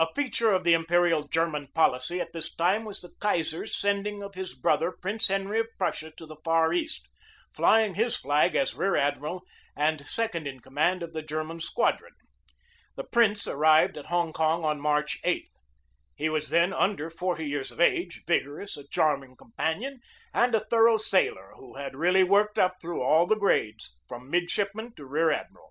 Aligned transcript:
A 0.00 0.08
feature 0.16 0.50
of 0.52 0.64
the 0.64 0.72
imperial 0.74 1.28
German 1.28 1.68
policy 1.72 2.20
at 2.20 2.32
this 2.32 2.52
time 2.52 2.84
was 2.84 3.00
the 3.00 3.14
Kaiser's 3.20 3.78
sending 3.80 4.20
of 4.20 4.34
his 4.34 4.52
brother 4.52 4.90
Prince 4.90 5.28
Henry 5.28 5.60
of 5.60 5.68
Prussia 5.78 6.12
to 6.16 6.26
the 6.26 6.38
Far 6.44 6.72
East, 6.72 7.06
flying 7.52 7.94
his 7.94 8.16
flag 8.16 8.56
as 8.56 8.74
a 8.74 8.78
rear 8.78 8.96
admiral 8.96 9.44
and 9.76 10.04
second 10.04 10.48
in 10.48 10.58
command 10.58 11.04
of 11.04 11.12
the 11.12 11.22
Ger 11.22 11.44
man 11.44 11.60
squadron. 11.60 12.14
The 12.96 13.04
prince 13.04 13.46
arrived 13.46 13.96
at 13.96 14.06
Hong 14.06 14.32
Kong 14.32 14.64
on 14.64 14.80
March 14.80 15.20
8. 15.22 15.48
He 16.16 16.28
was 16.28 16.48
then 16.48 16.72
under 16.72 17.08
forty 17.08 17.46
years 17.46 17.70
of 17.70 17.80
age, 17.80 18.24
vigorous, 18.26 18.76
a 18.76 18.88
charming 18.88 19.36
companion, 19.36 20.00
and 20.32 20.52
a 20.56 20.64
thorough 20.66 20.96
sailor 20.98 21.52
who 21.58 21.76
had 21.76 21.94
really 21.94 22.24
worked 22.24 22.58
up 22.58 22.72
through 22.82 23.02
all 23.04 23.28
the 23.28 23.36
grades 23.36 23.96
from 24.08 24.28
midshipman 24.28 24.96
to 24.96 25.06
rear 25.06 25.30
admiral. 25.30 25.70